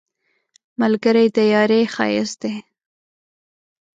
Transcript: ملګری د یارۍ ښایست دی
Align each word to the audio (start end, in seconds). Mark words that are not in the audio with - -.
ملګری 0.81 1.27
د 1.35 1.37
یارۍ 1.53 1.83
ښایست 1.93 2.37
دی 2.41 2.55